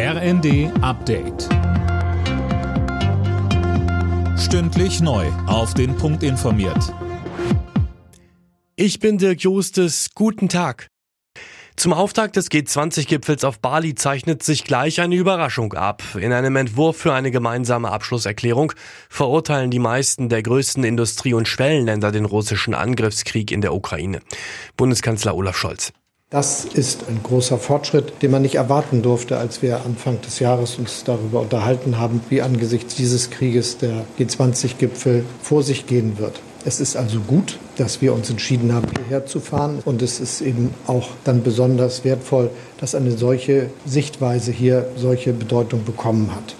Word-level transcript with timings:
RND 0.00 0.70
Update. 0.80 1.48
Stündlich 4.38 5.00
neu. 5.00 5.26
Auf 5.48 5.74
den 5.74 5.96
Punkt 5.96 6.22
informiert. 6.22 6.94
Ich 8.76 9.00
bin 9.00 9.18
Dirk 9.18 9.40
Jostes. 9.40 10.10
Guten 10.14 10.48
Tag. 10.48 10.86
Zum 11.74 11.92
Auftakt 11.92 12.36
des 12.36 12.48
G20-Gipfels 12.48 13.42
auf 13.42 13.58
Bali 13.58 13.96
zeichnet 13.96 14.44
sich 14.44 14.62
gleich 14.62 15.00
eine 15.00 15.16
Überraschung 15.16 15.72
ab. 15.72 16.04
In 16.14 16.32
einem 16.32 16.54
Entwurf 16.54 16.98
für 16.98 17.12
eine 17.12 17.32
gemeinsame 17.32 17.90
Abschlusserklärung 17.90 18.74
verurteilen 19.08 19.72
die 19.72 19.80
meisten 19.80 20.28
der 20.28 20.44
größten 20.44 20.84
Industrie- 20.84 21.34
und 21.34 21.48
Schwellenländer 21.48 22.12
den 22.12 22.24
russischen 22.24 22.74
Angriffskrieg 22.74 23.50
in 23.50 23.62
der 23.62 23.74
Ukraine. 23.74 24.20
Bundeskanzler 24.76 25.34
Olaf 25.34 25.56
Scholz. 25.56 25.92
Das 26.30 26.66
ist 26.66 27.08
ein 27.08 27.22
großer 27.22 27.56
Fortschritt, 27.56 28.20
den 28.20 28.30
man 28.30 28.42
nicht 28.42 28.56
erwarten 28.56 29.00
durfte, 29.00 29.38
als 29.38 29.62
wir 29.62 29.86
Anfang 29.86 30.20
des 30.20 30.40
Jahres 30.40 30.76
uns 30.76 31.02
darüber 31.04 31.40
unterhalten 31.40 31.98
haben, 31.98 32.20
wie 32.28 32.42
angesichts 32.42 32.94
dieses 32.94 33.30
Krieges 33.30 33.78
der 33.78 34.04
G20-Gipfel 34.18 35.24
vor 35.42 35.62
sich 35.62 35.86
gehen 35.86 36.18
wird. 36.18 36.42
Es 36.66 36.80
ist 36.80 36.96
also 36.96 37.20
gut, 37.20 37.58
dass 37.78 38.02
wir 38.02 38.12
uns 38.12 38.28
entschieden 38.28 38.74
haben, 38.74 38.88
hierher 38.94 39.24
zu 39.24 39.40
fahren. 39.40 39.78
Und 39.86 40.02
es 40.02 40.20
ist 40.20 40.42
eben 40.42 40.74
auch 40.86 41.08
dann 41.24 41.42
besonders 41.42 42.04
wertvoll, 42.04 42.50
dass 42.78 42.94
eine 42.94 43.12
solche 43.12 43.70
Sichtweise 43.86 44.52
hier 44.52 44.86
solche 44.96 45.32
Bedeutung 45.32 45.84
bekommen 45.84 46.30
hat. 46.34 46.56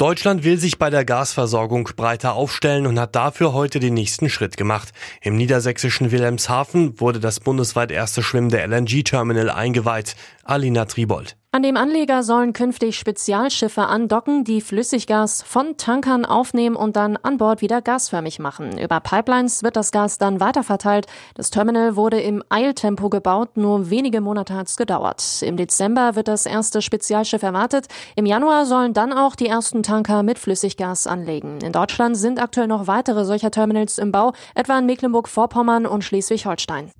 Deutschland 0.00 0.44
will 0.44 0.58
sich 0.58 0.78
bei 0.78 0.88
der 0.88 1.04
Gasversorgung 1.04 1.90
breiter 1.94 2.32
aufstellen 2.32 2.86
und 2.86 2.98
hat 2.98 3.14
dafür 3.14 3.52
heute 3.52 3.80
den 3.80 3.92
nächsten 3.92 4.30
Schritt 4.30 4.56
gemacht. 4.56 4.94
Im 5.20 5.36
niedersächsischen 5.36 6.10
Wilhelmshaven 6.10 6.98
wurde 6.98 7.20
das 7.20 7.38
bundesweit 7.38 7.90
erste 7.90 8.22
schwimmende 8.22 8.64
LNG-Terminal 8.64 9.50
eingeweiht. 9.50 10.16
Alina 10.42 10.86
Tribold. 10.86 11.36
An 11.52 11.64
dem 11.64 11.76
Anleger 11.76 12.22
sollen 12.22 12.52
künftig 12.52 12.96
Spezialschiffe 12.96 13.82
andocken, 13.82 14.44
die 14.44 14.60
Flüssiggas 14.60 15.42
von 15.42 15.76
Tankern 15.76 16.24
aufnehmen 16.24 16.76
und 16.76 16.94
dann 16.94 17.16
an 17.16 17.38
Bord 17.38 17.60
wieder 17.60 17.82
gasförmig 17.82 18.38
machen. 18.38 18.78
Über 18.78 19.00
Pipelines 19.00 19.64
wird 19.64 19.74
das 19.74 19.90
Gas 19.90 20.18
dann 20.18 20.38
weiterverteilt. 20.38 21.08
Das 21.34 21.50
Terminal 21.50 21.96
wurde 21.96 22.20
im 22.20 22.44
Eiltempo 22.50 23.08
gebaut, 23.08 23.56
nur 23.56 23.90
wenige 23.90 24.20
Monate 24.20 24.54
hat 24.54 24.68
es 24.68 24.76
gedauert. 24.76 25.42
Im 25.42 25.56
Dezember 25.56 26.14
wird 26.14 26.28
das 26.28 26.46
erste 26.46 26.82
Spezialschiff 26.82 27.42
erwartet. 27.42 27.88
Im 28.14 28.26
Januar 28.26 28.64
sollen 28.64 28.92
dann 28.92 29.12
auch 29.12 29.34
die 29.34 29.48
ersten 29.48 29.82
Tanker 29.82 30.22
mit 30.22 30.38
Flüssiggas 30.38 31.08
anlegen. 31.08 31.58
In 31.64 31.72
Deutschland 31.72 32.16
sind 32.16 32.40
aktuell 32.40 32.68
noch 32.68 32.86
weitere 32.86 33.24
solcher 33.24 33.50
Terminals 33.50 33.98
im 33.98 34.12
Bau, 34.12 34.34
etwa 34.54 34.78
in 34.78 34.86
Mecklenburg-Vorpommern 34.86 35.86
und 35.86 36.04
Schleswig-Holstein. 36.04 36.92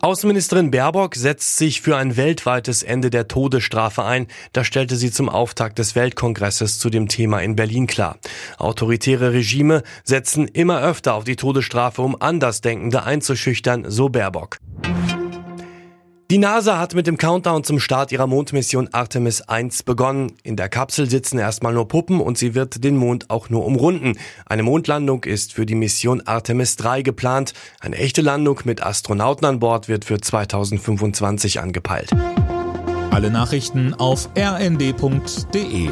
Außenministerin 0.00 0.70
Baerbock 0.70 1.14
setzt 1.14 1.56
sich 1.56 1.80
für 1.80 1.96
ein 1.96 2.16
weltweites 2.16 2.82
Ende 2.82 3.08
der 3.08 3.28
Todesstrafe 3.28 4.04
ein. 4.04 4.26
Das 4.52 4.66
stellte 4.66 4.94
sie 4.96 5.10
zum 5.10 5.28
Auftakt 5.28 5.78
des 5.78 5.96
Weltkongresses 5.96 6.78
zu 6.78 6.90
dem 6.90 7.08
Thema 7.08 7.40
in 7.40 7.56
Berlin 7.56 7.86
klar. 7.86 8.18
Autoritäre 8.58 9.32
Regime 9.32 9.82
setzen 10.04 10.48
immer 10.48 10.82
öfter 10.82 11.14
auf 11.14 11.24
die 11.24 11.36
Todesstrafe, 11.36 12.02
um 12.02 12.20
Andersdenkende 12.20 13.04
einzuschüchtern, 13.04 13.86
so 13.88 14.10
Baerbock. 14.10 14.58
Die 16.28 16.38
NASA 16.38 16.80
hat 16.80 16.96
mit 16.96 17.06
dem 17.06 17.18
Countdown 17.18 17.62
zum 17.62 17.78
Start 17.78 18.10
ihrer 18.10 18.26
Mondmission 18.26 18.88
Artemis 18.90 19.42
1 19.42 19.84
begonnen. 19.84 20.32
In 20.42 20.56
der 20.56 20.68
Kapsel 20.68 21.08
sitzen 21.08 21.38
erstmal 21.38 21.72
nur 21.72 21.86
Puppen 21.86 22.20
und 22.20 22.36
sie 22.36 22.56
wird 22.56 22.82
den 22.82 22.96
Mond 22.96 23.30
auch 23.30 23.48
nur 23.48 23.64
umrunden. 23.64 24.18
Eine 24.44 24.64
Mondlandung 24.64 25.22
ist 25.22 25.52
für 25.52 25.66
die 25.66 25.76
Mission 25.76 26.22
Artemis 26.26 26.74
3 26.74 27.02
geplant. 27.02 27.54
Eine 27.78 27.98
echte 27.98 28.22
Landung 28.22 28.58
mit 28.64 28.82
Astronauten 28.82 29.46
an 29.46 29.60
Bord 29.60 29.86
wird 29.86 30.04
für 30.04 30.20
2025 30.20 31.60
angepeilt. 31.60 32.10
Alle 33.12 33.30
Nachrichten 33.30 33.94
auf 33.94 34.28
rnd.de 34.36 35.90